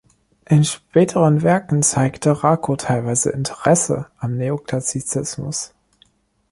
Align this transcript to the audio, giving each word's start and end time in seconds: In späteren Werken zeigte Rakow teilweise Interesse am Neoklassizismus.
In 0.49 0.63
späteren 0.63 1.43
Werken 1.43 1.83
zeigte 1.83 2.43
Rakow 2.43 2.75
teilweise 2.75 3.29
Interesse 3.29 4.07
am 4.17 4.35
Neoklassizismus. 4.35 5.75